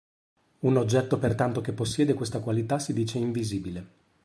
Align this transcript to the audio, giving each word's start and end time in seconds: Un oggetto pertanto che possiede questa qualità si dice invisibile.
Un 0.61 0.77
oggetto 0.77 1.19
pertanto 1.19 1.61
che 1.61 1.73
possiede 1.73 2.15
questa 2.15 2.39
qualità 2.39 2.79
si 2.79 2.91
dice 2.91 3.19
invisibile. 3.19 3.87